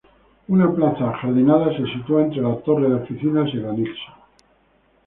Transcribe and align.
Una 0.47 0.71
plaza 0.73 1.11
ajardinada 1.11 1.77
se 1.77 1.85
sitúa 1.93 2.23
entre 2.23 2.41
la 2.41 2.55
torre 2.63 2.89
de 2.89 2.95
oficinas 2.95 3.53
y 3.53 3.57
el 3.57 3.65
anexo. 3.67 4.13